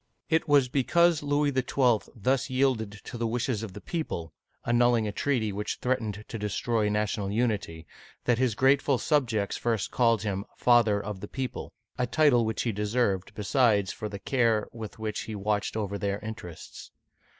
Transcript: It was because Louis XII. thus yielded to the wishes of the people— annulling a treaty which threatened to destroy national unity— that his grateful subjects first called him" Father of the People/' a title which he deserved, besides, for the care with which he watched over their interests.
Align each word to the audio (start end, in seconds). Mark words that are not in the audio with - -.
It 0.31 0.47
was 0.47 0.67
because 0.67 1.21
Louis 1.21 1.51
XII. 1.53 2.11
thus 2.15 2.49
yielded 2.49 2.91
to 3.03 3.19
the 3.19 3.27
wishes 3.27 3.61
of 3.61 3.73
the 3.73 3.81
people— 3.81 4.33
annulling 4.65 5.07
a 5.07 5.11
treaty 5.11 5.51
which 5.53 5.75
threatened 5.79 6.25
to 6.27 6.39
destroy 6.39 6.89
national 6.89 7.29
unity— 7.31 7.85
that 8.25 8.39
his 8.39 8.55
grateful 8.55 8.97
subjects 8.97 9.57
first 9.57 9.91
called 9.91 10.23
him" 10.23 10.45
Father 10.57 10.99
of 10.99 11.19
the 11.19 11.27
People/' 11.27 11.69
a 11.99 12.07
title 12.07 12.45
which 12.45 12.63
he 12.63 12.71
deserved, 12.71 13.35
besides, 13.35 13.91
for 13.93 14.09
the 14.09 14.17
care 14.17 14.67
with 14.73 14.97
which 14.97 15.25
he 15.25 15.35
watched 15.35 15.77
over 15.77 15.99
their 15.99 16.17
interests. 16.21 16.89